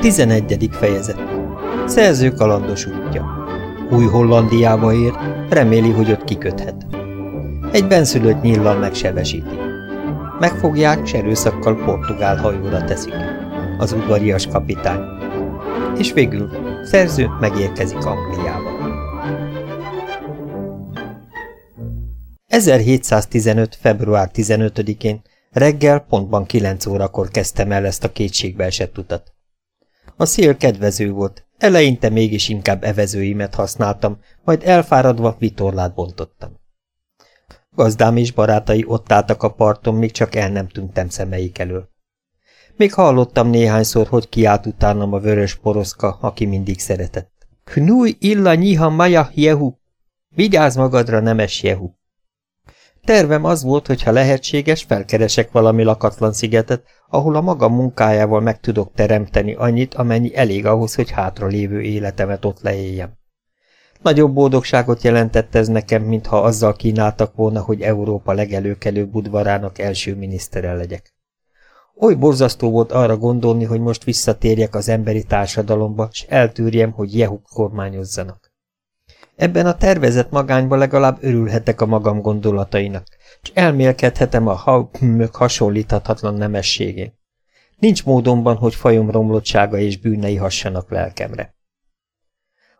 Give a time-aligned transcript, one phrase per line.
[0.00, 0.68] 11.
[0.72, 1.20] fejezet
[1.86, 3.40] Szerző kalandos útja
[3.90, 5.12] Új Hollandiába ér,
[5.48, 6.86] reméli, hogy ott kiköthet.
[7.72, 9.58] Egy benszülött nyillal megsebesíti.
[10.38, 13.14] Megfogják, s erőszakkal portugál hajóra teszik.
[13.78, 15.00] Az udvarias kapitány.
[15.98, 16.50] És végül
[16.84, 18.70] szerző megérkezik Angliába.
[22.46, 23.76] 1715.
[23.80, 29.32] február 15-én reggel pontban 9 órakor kezdtem el ezt a kétségbe esett utat.
[30.20, 36.60] A szél kedvező volt, eleinte mégis inkább evezőimet használtam, majd elfáradva vitorlát bontottam.
[37.70, 41.88] Gazdám és barátai ott álltak a parton, még csak el nem tűntem szemeik elől.
[42.76, 47.46] Még hallottam néhányszor, hogy kiált utánam a vörös poroszka, aki mindig szeretett.
[47.64, 49.72] Hnúj illa nyiha maja jehu!
[50.28, 51.90] Vigyázz magadra, nemes jehu!
[53.04, 58.60] Tervem az volt, hogy ha lehetséges, felkeresek valami lakatlan szigetet, ahol a maga munkájával meg
[58.60, 63.18] tudok teremteni annyit, amennyi elég ahhoz, hogy hátra lévő életemet ott leéljem.
[64.02, 70.74] Nagyobb boldogságot jelentett ez nekem, mintha azzal kínáltak volna, hogy Európa legelőkelőbb udvarának első minisztere
[70.74, 71.14] legyek.
[72.00, 77.42] Oly borzasztó volt arra gondolni, hogy most visszatérjek az emberi társadalomba, s eltűrjem, hogy jehuk
[77.52, 78.49] kormányozzanak.
[79.40, 83.06] Ebben a tervezett magányban legalább örülhetek a magam gondolatainak,
[83.42, 87.18] és elmélkedhetem a haumök hasonlíthatatlan nemességén.
[87.78, 91.54] Nincs módomban, hogy fajom romlottsága és bűnei hassanak lelkemre.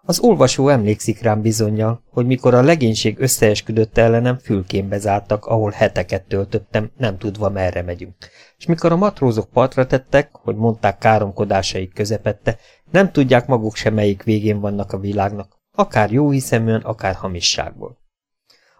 [0.02, 6.22] Az olvasó emlékszik rám bizonyal, hogy mikor a legénység összeesküdött ellenem, fülkénbe zártak, ahol heteket
[6.22, 8.14] töltöttem, nem tudva merre megyünk.
[8.58, 12.58] És mikor a matrózok partra tettek, hogy mondták káromkodásaik közepette,
[12.90, 17.98] nem tudják maguk sem melyik végén vannak a világnak, akár jó hiszeműen, akár hamisságból.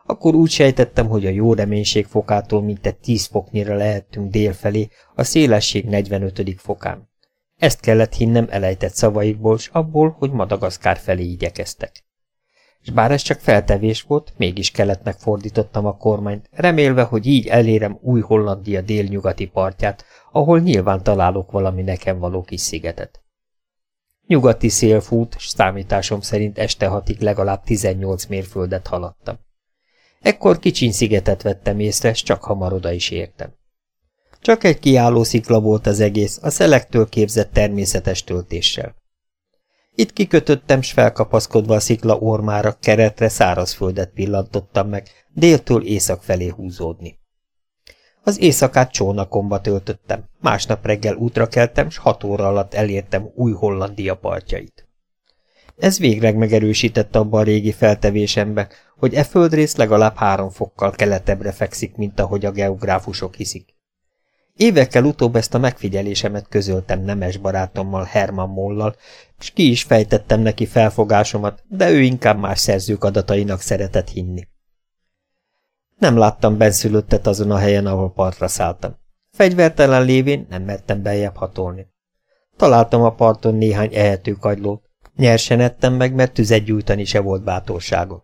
[0.07, 5.85] Akkor úgy sejtettem, hogy a jó reménység fokától mintegy tíz foknyira lehettünk délfelé, a szélesség
[5.85, 6.55] 45.
[6.57, 7.09] fokán.
[7.57, 12.05] Ezt kellett hinnem elejtett szavaikból, s abból, hogy Madagaszkár felé igyekeztek.
[12.83, 17.99] És bár ez csak feltevés volt, mégis kellett megfordítottam a kormányt, remélve, hogy így elérem
[18.03, 23.20] új Hollandia délnyugati partját, ahol nyilván találok valami nekem való kis szigetet.
[24.31, 29.39] Nyugati szél fút, s számításom szerint este hatig legalább 18 mérföldet haladtam.
[30.21, 33.55] Ekkor kicsiny szigetet vettem észre, s csak hamar oda is értem.
[34.41, 38.95] Csak egy kiálló szikla volt az egész, a szelektől képzett természetes töltéssel.
[39.95, 47.20] Itt kikötöttem, s felkapaszkodva a szikla ormára, keretre szárazföldet pillantottam meg, déltől észak felé húzódni.
[48.23, 54.15] Az éjszakát csónakomba töltöttem, másnap reggel útra keltem, s hat óra alatt elértem új Hollandia
[54.15, 54.89] partjait.
[55.79, 61.97] Ez végleg megerősítette abban a régi feltevésemben, hogy e földrész legalább három fokkal keletebbre fekszik,
[61.97, 63.75] mint ahogy a geográfusok hiszik.
[64.57, 68.97] Évekkel utóbb ezt a megfigyelésemet közöltem nemes barátommal, Herman Mollal,
[69.39, 74.49] és ki is fejtettem neki felfogásomat, de ő inkább más szerzők adatainak szeretett hinni.
[76.01, 78.97] Nem láttam benszülöttet azon a helyen, ahol partra szálltam.
[79.31, 81.87] Fegyvertelen lévén nem mertem beljebb hatolni.
[82.57, 84.83] Találtam a parton néhány ehető kagylót.
[85.17, 88.23] Nyersen ettem meg, mert tüzet gyújtani se volt bátorságom.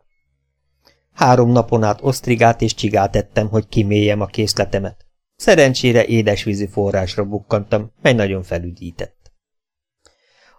[1.13, 5.07] Három napon át osztrigát és csigát ettem, hogy kiméljem a készletemet.
[5.37, 9.16] Szerencsére édesvízi forrásra bukkantam, mely nagyon felüdített.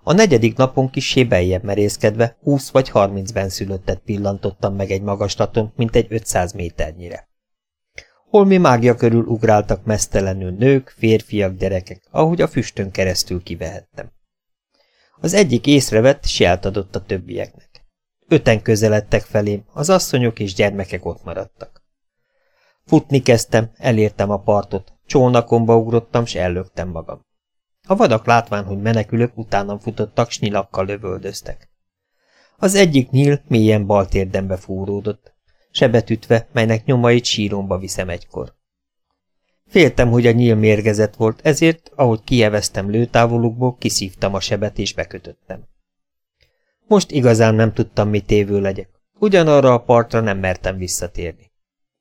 [0.07, 5.95] A negyedik napon kissé beljebb merészkedve, 20 vagy 30 benszülöttet pillantottam meg egy magaslaton, mint
[5.95, 7.29] egy 500 méternyire.
[8.29, 14.11] Holmi mágia körül ugráltak mesztelenül nők, férfiak, gyerekek, ahogy a füstön keresztül kivehettem.
[15.19, 17.85] Az egyik észrevett, s adott a többieknek.
[18.27, 21.83] Öten közeledtek felém, az asszonyok és gyermekek ott maradtak.
[22.85, 27.26] Futni kezdtem, elértem a partot, csónakomba ugrottam, s ellöktem magam.
[27.87, 31.69] A vadak látván, hogy menekülök, utánam futottak, s nyilakkal lövöldöztek.
[32.57, 35.33] Az egyik nyíl mélyen bal térdembe fúródott,
[35.71, 38.55] sebet melynek nyomait síromba viszem egykor.
[39.67, 45.63] Féltem, hogy a nyíl mérgezett volt, ezért, ahogy kieveztem lőtávolukból, kiszívtam a sebet és bekötöttem.
[46.87, 48.89] Most igazán nem tudtam, mit tévő legyek.
[49.19, 51.51] Ugyanarra a partra nem mertem visszatérni.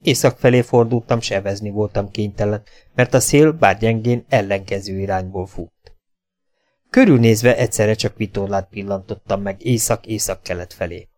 [0.03, 2.63] Észak felé fordultam, sevezni voltam kénytelen,
[2.95, 5.75] mert a szél, bár gyengén, ellenkező irányból fut.
[6.91, 11.09] Körülnézve egyszerre csak vitorlát pillantottam meg észak-észak-kelet felé.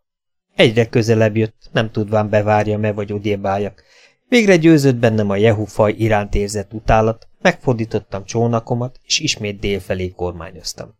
[0.54, 3.82] Egyre közelebb jött, nem tudván bevárja-e vagy odébáljak.
[4.28, 10.08] Végre győzött bennem a Jehu faj iránt érzett utálat, megfordítottam csónakomat, és ismét dél felé
[10.08, 10.96] kormányoztam.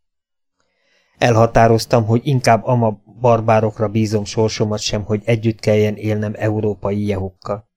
[1.19, 7.69] Elhatároztam, hogy inkább ama barbárokra bízom sorsomat sem, hogy együtt kelljen élnem európai jehukkal.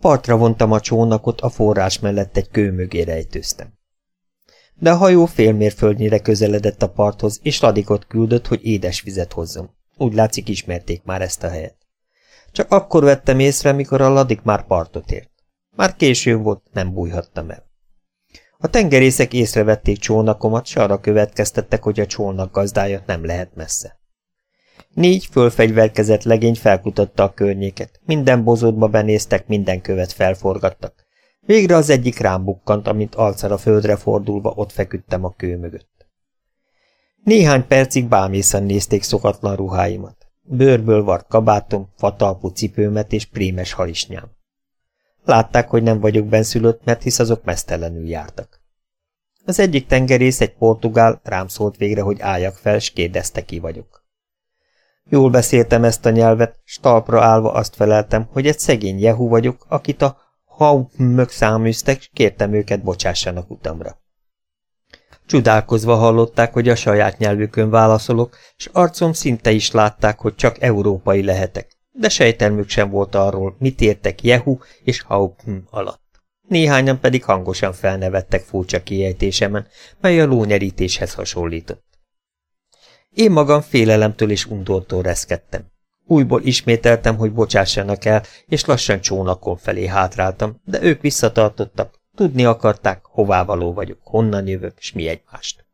[0.00, 3.75] Partra vontam a csónakot, a forrás mellett egy kő mögé rejtőztem.
[4.78, 9.70] De a hajó félmérföldnyire közeledett a parthoz, és Radikot küldött, hogy édes vizet hozzon.
[9.96, 11.76] Úgy látszik, ismerték már ezt a helyet.
[12.52, 15.30] Csak akkor vettem észre, mikor a Ladik már partot ért.
[15.76, 17.64] Már késő volt, nem bújhattam el.
[18.58, 23.98] A tengerészek észrevették csónakomat, s arra következtettek, hogy a csónak gazdája nem lehet messze.
[24.94, 31.05] Négy fölfegyverkezett legény felkutatta a környéket, minden bozótba benéztek, minden követ felforgattak.
[31.46, 36.06] Végre az egyik rám bukkant, amint a földre fordulva ott feküdtem a kő mögött.
[37.24, 40.26] Néhány percig bámészen nézték szokatlan ruháimat.
[40.42, 44.30] Bőrből vart kabátom, fatalpú cipőmet és prémes halisnyám.
[45.24, 48.60] Látták, hogy nem vagyok benszülött, mert hisz azok mesztelenül jártak.
[49.44, 54.04] Az egyik tengerész, egy portugál, rám szólt végre, hogy álljak fel, s kérdezte, ki vagyok.
[55.08, 59.66] Jól beszéltem ezt a nyelvet, s talpra állva azt feleltem, hogy egy szegény Jehu vagyok,
[59.68, 60.25] akit a
[60.56, 64.00] haupmök száműztek, s kértem őket bocsássanak utamra.
[65.26, 71.22] Csodálkozva hallották, hogy a saját nyelvükön válaszolok, s arcom szinte is látták, hogy csak európai
[71.22, 76.04] lehetek, de sejtelmük sem volt arról, mit értek Jehu és Haupm alatt.
[76.48, 79.66] Néhányan pedig hangosan felnevettek furcsa kiejtésemen,
[80.00, 81.84] mely a lónyerítéshez hasonlított.
[83.10, 85.74] Én magam félelemtől és undortól reszkedtem.
[86.08, 93.04] Újból ismételtem, hogy bocsássanak el, és lassan csónakon felé hátráltam, de ők visszatartottak, tudni akarták,
[93.04, 95.64] hová való vagyok, honnan jövök, s mi egymást.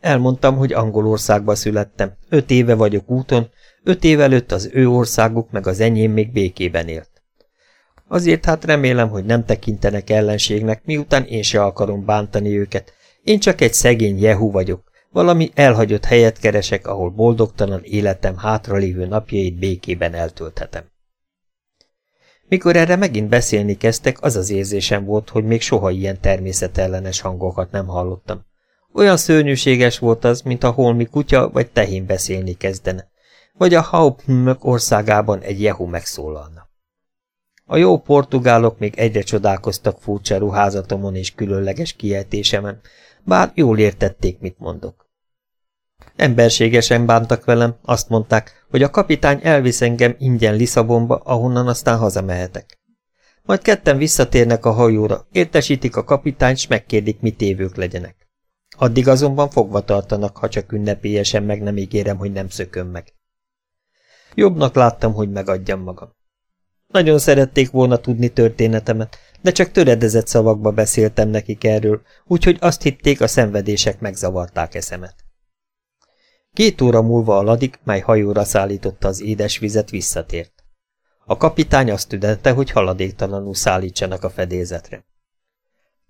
[0.00, 3.50] Elmondtam, hogy Angolországba születtem, öt éve vagyok úton,
[3.82, 7.10] öt év előtt az ő országuk meg az enyém még békében élt.
[8.08, 12.92] Azért hát remélem, hogy nem tekintenek ellenségnek, miután én se akarom bántani őket.
[13.22, 19.58] Én csak egy szegény Jehu vagyok, valami elhagyott helyet keresek, ahol boldogtalan életem hátralévő napjait
[19.58, 20.84] békében eltölthetem.
[22.48, 27.70] Mikor erre megint beszélni kezdtek, az az érzésem volt, hogy még soha ilyen természetellenes hangokat
[27.70, 28.44] nem hallottam.
[28.94, 33.08] Olyan szörnyűséges volt az, mint a holmi kutya vagy tehén beszélni kezdene,
[33.52, 36.68] vagy a Hauptmök országában egy jehu megszólalna.
[37.64, 42.80] A jó portugálok még egyre csodálkoztak furcsa ruházatomon és különleges kiejtésemen,
[43.24, 45.08] bár jól értették, mit mondok.
[46.16, 52.78] Emberségesen bántak velem, azt mondták, hogy a kapitány elvisz engem ingyen Lisszabonba, ahonnan aztán hazamehetek.
[53.42, 58.28] Majd ketten visszatérnek a hajóra, értesítik a kapitányt, s megkérdik, mit évők legyenek.
[58.76, 63.14] Addig azonban fogva tartanak, ha csak ünnepélyesen meg nem ígérem, hogy nem szököm meg.
[64.34, 66.12] Jobbnak láttam, hogy megadjam magam.
[66.86, 73.20] Nagyon szerették volna tudni történetemet, de csak töredezett szavakba beszéltem nekik erről, úgyhogy azt hitték,
[73.20, 75.14] a szenvedések megzavarták eszemet.
[76.52, 80.52] Két óra múlva a ladik, mely hajóra szállította az édesvizet, visszatért.
[81.26, 85.04] A kapitány azt tüdente, hogy haladéktalanul szállítsanak a fedélzetre.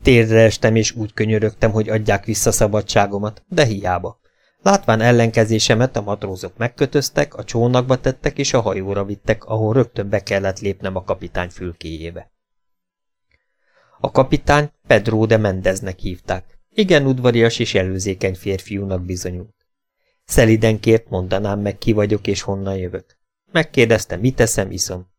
[0.03, 4.21] Térdre estem, és úgy könyörögtem, hogy adják vissza szabadságomat, de hiába.
[4.63, 10.23] Látván ellenkezésemet a matrózok megkötöztek, a csónakba tettek, és a hajóra vittek, ahol rögtön be
[10.23, 12.33] kellett lépnem a kapitány fülkéjébe.
[14.01, 16.59] A kapitány Pedro de Mendeznek hívták.
[16.71, 19.55] Igen udvarias és előzékeny férfiúnak bizonyult.
[20.25, 23.19] Szeliden kért, mondanám meg, ki vagyok és honnan jövök.
[23.53, 25.13] Megkérdezte, mit teszem, iszom.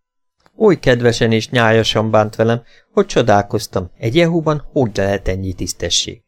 [0.58, 6.24] Oly kedvesen és nyájasan bánt velem, hogy csodálkoztam, egy Jehuban hogy lehet ennyi tisztesség.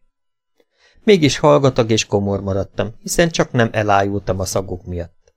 [1.03, 5.33] Mégis hallgatag és komor maradtam, hiszen csak nem elájultam a szagok miatt.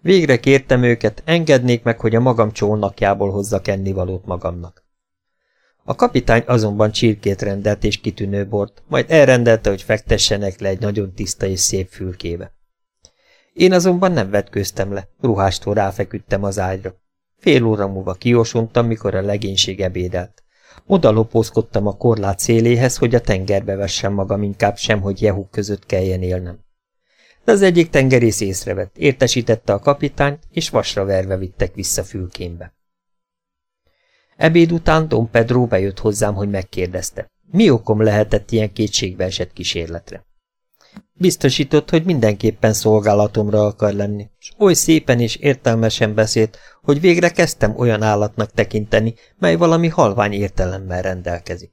[0.00, 4.87] Végre kértem őket, engednék meg, hogy a magam csónakjából hozzak ennivalót magamnak.
[5.88, 11.14] A kapitány azonban csirkét rendelt és kitűnő bort, majd elrendelte, hogy fektessenek le egy nagyon
[11.14, 12.52] tiszta és szép fülkébe.
[13.52, 16.94] Én azonban nem vetkőztem le, ruhástól ráfeküdtem az ágyra.
[17.38, 20.42] Fél óra múlva kiosontam, mikor a legénység ebédelt.
[20.86, 25.86] Oda lopózkodtam a korlát széléhez, hogy a tengerbe vessem magam inkább sem, hogy jehuk között
[25.86, 26.58] kelljen élnem.
[27.44, 32.76] De az egyik tengerész észrevett, értesítette a kapitányt, és vasra verve vittek vissza fülkémbe.
[34.38, 37.30] Ebéd után Don Pedro bejött hozzám, hogy megkérdezte.
[37.50, 40.26] Mi okom lehetett ilyen kétségbe esett kísérletre?
[41.12, 47.76] Biztosított, hogy mindenképpen szolgálatomra akar lenni, és oly szépen és értelmesen beszélt, hogy végre kezdtem
[47.76, 51.72] olyan állatnak tekinteni, mely valami halvány értelemmel rendelkezik.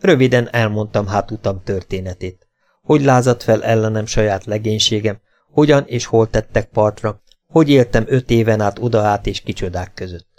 [0.00, 2.48] Röviden elmondtam hát utam történetét.
[2.82, 8.60] Hogy lázadt fel ellenem saját legénységem, hogyan és hol tettek partra, hogy éltem öt éven
[8.60, 10.29] át oda-át és kicsodák között.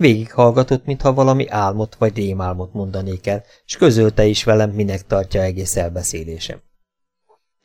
[0.00, 5.76] Végighallgatott, mintha valami álmot vagy rémálmot mondanék el, s közölte is velem, minek tartja egész
[5.76, 6.60] elbeszélésem.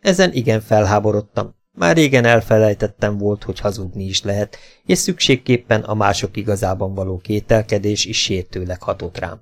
[0.02, 1.56] Ezen igen felháborodtam.
[1.72, 8.06] Már régen elfelejtettem volt, hogy hazudni is lehet, és szükségképpen a mások igazában való kételkedés
[8.06, 9.42] is sértőleg hatott rám.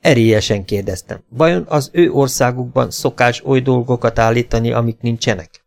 [0.00, 5.64] Erélyesen kérdeztem, vajon az ő országukban szokás oly dolgokat állítani, amik nincsenek?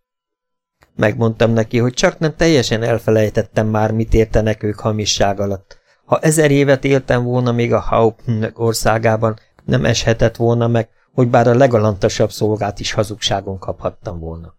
[0.95, 5.74] Megmondtam neki, hogy csak nem teljesen elfelejtettem már, mit értenek ők hamisság alatt.
[6.05, 11.47] Ha ezer évet éltem volna még a Hauptnek országában, nem eshetett volna meg, hogy bár
[11.47, 14.55] a legalantasabb szolgát is hazugságon kaphattam volna.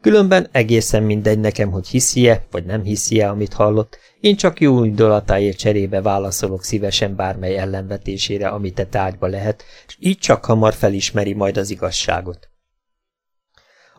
[0.00, 5.56] Különben egészen mindegy nekem, hogy hiszi-e, vagy nem hiszi-e, amit hallott, én csak jó indulatáért
[5.56, 11.56] cserébe válaszolok szívesen bármely ellenvetésére, amit e tárgyba lehet, és így csak hamar felismeri majd
[11.56, 12.48] az igazságot.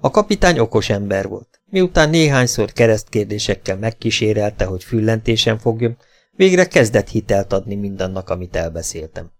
[0.01, 1.61] A kapitány okos ember volt.
[1.69, 5.97] Miután néhányszor keresztkérdésekkel megkísérelte, hogy füllentésen fogjon,
[6.37, 9.31] végre kezdett hitelt adni mindannak, amit elbeszéltem.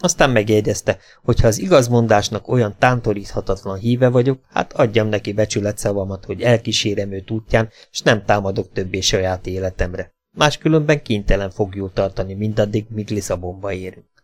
[0.00, 6.42] Aztán megjegyezte, hogy ha az igazmondásnak olyan tántoríthatatlan híve vagyok, hát adjam neki becsületszavamat, hogy
[6.42, 10.14] elkísérem őt útján, és nem támadok többé saját életemre.
[10.30, 14.16] Máskülönben kénytelen fogjuk tartani mindaddig, míg Lisszabonba érünk.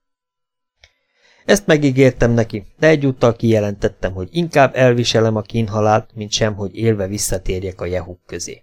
[1.44, 7.06] Ezt megígértem neki, de egyúttal kijelentettem, hogy inkább elviselem a kínhalált, mint sem, hogy élve
[7.06, 8.62] visszatérjek a jehuk közé.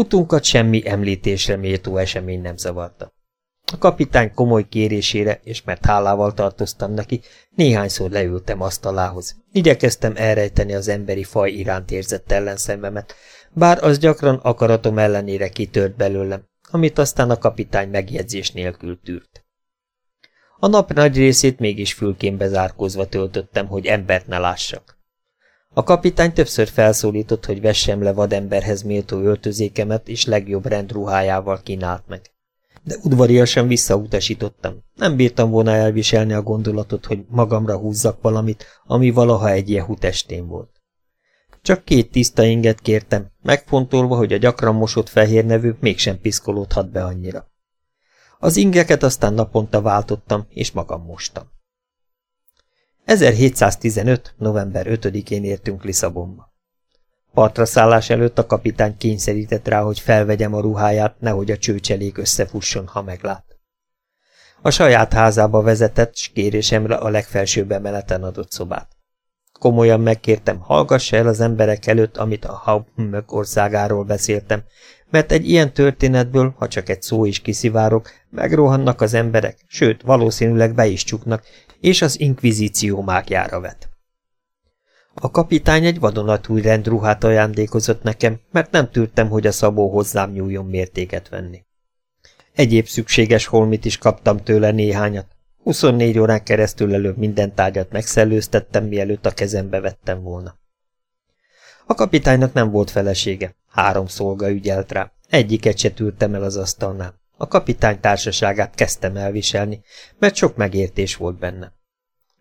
[0.00, 3.12] Utunkat semmi említésre méltó esemény nem zavarta.
[3.72, 9.36] A kapitány komoly kérésére, és mert hálával tartoztam neki, néhányszor leültem asztalához.
[9.52, 13.14] Igyekeztem elrejteni az emberi faj iránt érzett ellenszenvemet,
[13.52, 19.44] bár az gyakran akaratom ellenére kitört belőlem, amit aztán a kapitány megjegyzés nélkül tűrt.
[20.58, 24.99] A nap nagy részét mégis fülkénbe zárkózva töltöttem, hogy embert ne lássak.
[25.74, 32.20] A kapitány többször felszólított, hogy vessem le vademberhez méltó öltözékemet, és legjobb rendruhájával kínált meg.
[32.82, 34.84] De udvariasan visszautasítottam.
[34.94, 40.46] Nem bírtam volna elviselni a gondolatot, hogy magamra húzzak valamit, ami valaha egy jehu testén
[40.46, 40.70] volt.
[41.62, 47.04] Csak két tiszta inget kértem, megfontolva, hogy a gyakran mosott fehér nevű mégsem piszkolódhat be
[47.04, 47.50] annyira.
[48.38, 51.44] Az ingeket aztán naponta váltottam, és magam mostam.
[53.04, 54.34] 1715.
[54.38, 56.52] november 5-én értünk Lisszabonba.
[57.32, 62.86] Partra szállás előtt a kapitány kényszerített rá, hogy felvegyem a ruháját, nehogy a csőcselék összefusson,
[62.86, 63.44] ha meglát.
[64.62, 68.88] A saját házába vezetett, s kérésemre a legfelsőbb emeleten adott szobát.
[69.60, 74.62] Komolyan megkértem, hallgassa el az emberek előtt, amit a Hauptmök országáról beszéltem,
[75.10, 80.74] mert egy ilyen történetből, ha csak egy szó is kiszivárok, megrohannak az emberek, sőt, valószínűleg
[80.74, 81.42] be is csuknak,
[81.80, 83.88] és az inkvizíció mágjára vet.
[85.14, 90.66] A kapitány egy vadonatúj rendruhát ajándékozott nekem, mert nem tűrtem, hogy a szabó hozzám nyúljon
[90.66, 91.64] mértéket venni.
[92.52, 95.26] Egyéb szükséges holmit is kaptam tőle néhányat.
[95.62, 100.58] 24 órán keresztül előbb minden tárgyat megszellőztettem, mielőtt a kezembe vettem volna.
[101.86, 107.19] A kapitánynak nem volt felesége, három szolga ügyelt rá, egyiket se tűrtem el az asztalnál.
[107.42, 109.82] A kapitány társaságát kezdtem elviselni,
[110.18, 111.72] mert sok megértés volt benne.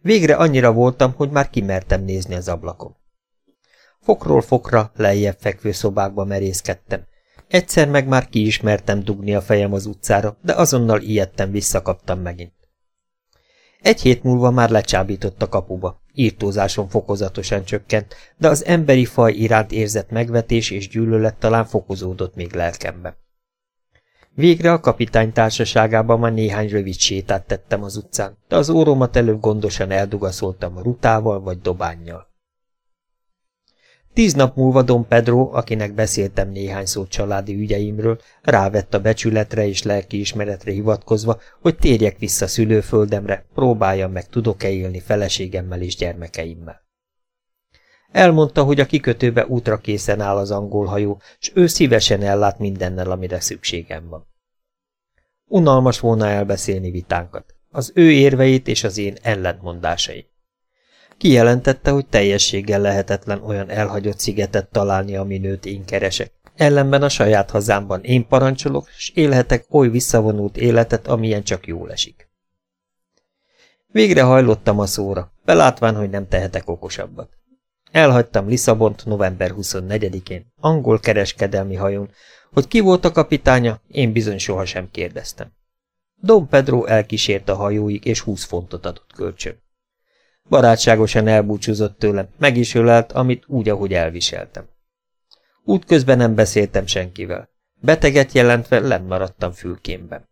[0.02, 2.96] Végre annyira voltam, hogy már kimertem nézni az ablakon.
[4.02, 7.06] Fokról fokra lejjebb fekvő szobákba merészkedtem.
[7.48, 12.54] Egyszer meg már kiismertem dugni a fejem az utcára, de azonnal ijedtem visszakaptam megint.
[13.82, 16.02] Egy hét múlva már lecsábított a kapuba.
[16.14, 22.54] Írtózáson fokozatosan csökkent, de az emberi faj iránt érzett megvetés és gyűlölet talán fokozódott még
[22.54, 23.18] lelkembe.
[24.40, 29.40] Végre a kapitány társaságában már néhány rövid sétát tettem az utcán, de az óromat előbb
[29.40, 32.28] gondosan eldugaszoltam a rutával vagy dobánnyal.
[34.14, 39.84] Tíz nap múlva Don Pedro, akinek beszéltem néhány szót családi ügyeimről, rávett a becsületre és
[39.84, 46.82] lelkiismeretre hivatkozva, hogy térjek vissza szülőföldemre, próbáljam meg, tudok-e élni feleségemmel és gyermekeimmel.
[48.12, 53.12] Elmondta, hogy a kikötőbe útra készen áll az angol hajó, s ő szívesen ellát mindennel,
[53.12, 54.29] amire szükségem van.
[55.52, 60.30] Unalmas volna elbeszélni vitánkat, az ő érveit és az én ellentmondásait.
[61.18, 66.32] Kijelentette, hogy teljességgel lehetetlen olyan elhagyott szigetet találni, ami nőt én keresek.
[66.56, 72.30] Ellenben a saját hazámban én parancsolok, és élhetek oly visszavonult életet, amilyen csak jól esik.
[73.88, 77.30] Végre hajlottam a szóra, belátván, hogy nem tehetek okosabbat.
[77.92, 82.10] Elhagytam Lisszabont november 24-én, angol kereskedelmi hajón,
[82.52, 85.52] hogy ki volt a kapitánya, én bizony sohasem kérdeztem.
[86.22, 89.62] Dom Pedro elkísért a hajóig, és 20 fontot adott kölcsön.
[90.50, 94.70] Barátságosan elbúcsúzott tőlem, meg is ölelt, amit úgy, ahogy elviseltem.
[95.64, 97.50] Útközben nem beszéltem senkivel.
[97.82, 100.30] Beteget jelentve lennmaradtam fülkémben.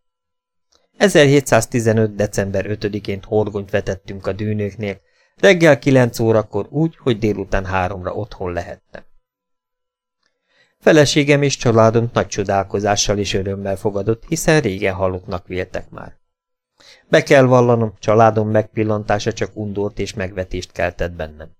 [0.97, 2.15] 1715.
[2.15, 4.99] december 5-én horgonyt vetettünk a dűnőknél,
[5.35, 9.03] reggel 9 órakor úgy, hogy délután háromra otthon lehettem.
[10.79, 16.17] Feleségem és családom nagy csodálkozással és örömmel fogadott, hiszen régen halottnak véltek már.
[17.09, 21.55] Be kell vallanom, családom megpillantása csak undort és megvetést keltett bennem.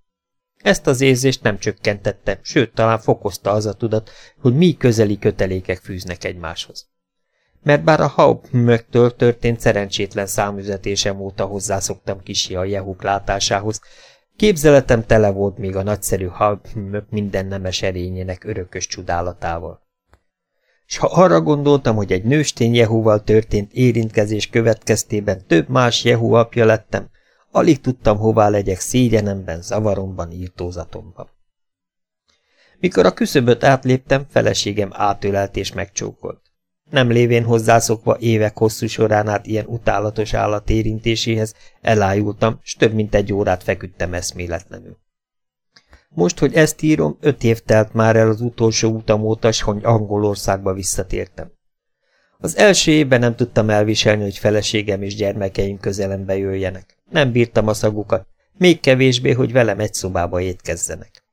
[0.57, 4.09] Ezt az érzést nem csökkentette, sőt, talán fokozta az a tudat,
[4.41, 6.89] hogy mi közeli kötelékek fűznek egymáshoz.
[7.63, 13.81] Mert bár a Hauptmöktől történt szerencsétlen számüzetésem óta hozzászoktam kisi a jehuk látásához,
[14.37, 19.85] képzeletem tele volt még a nagyszerű Hauptmök minden nemes erényének örökös csodálatával.
[20.85, 26.65] S ha arra gondoltam, hogy egy nőstény Jehuval történt érintkezés következtében több más Jehu apja
[26.65, 27.09] lettem,
[27.51, 31.29] Alig tudtam, hová legyek szégyenemben, zavaromban, írtózatomban.
[32.79, 36.41] Mikor a küszöböt átléptem, feleségem átölelt és megcsókolt.
[36.89, 43.15] Nem lévén hozzászokva évek hosszú során át ilyen utálatos állat érintéséhez, elájultam, s több mint
[43.15, 44.97] egy órát feküdtem eszméletlenül.
[46.09, 50.73] Most, hogy ezt írom, öt év telt már el az utolsó utam óta, hogy Angolországba
[50.73, 51.51] visszatértem.
[52.39, 56.97] Az első évben nem tudtam elviselni, hogy feleségem és gyermekeim közelembe jöjjenek.
[57.09, 58.27] Nem bírtam a szagukat,
[58.57, 61.26] még kevésbé, hogy velem egy szobába étkezzenek.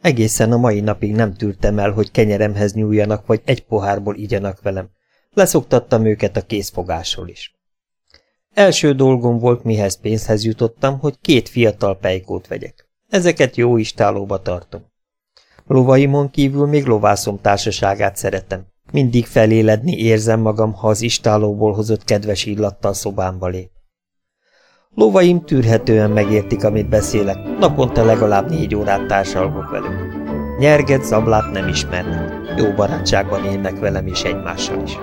[0.00, 4.90] Egészen a mai napig nem tűrtem el, hogy kenyeremhez nyúljanak, vagy egy pohárból igyanak velem.
[5.32, 7.54] Leszoktattam őket a készfogásról is.
[8.54, 12.88] Első dolgom volt, mihez pénzhez jutottam, hogy két fiatal pejkót vegyek.
[13.08, 14.90] Ezeket jó istálóba tartom.
[15.66, 18.66] Lovaimon kívül még lovászom társaságát szeretem.
[18.92, 23.70] Mindig feléledni érzem magam, ha az istálóból hozott kedves illattal szobámba lép.
[24.94, 30.14] Lovaim tűrhetően megértik, amit beszélek, naponta legalább négy órát társalgok velük.
[30.58, 34.98] Nyerget, zablát nem ismernek, jó barátságban élnek velem és egymással is.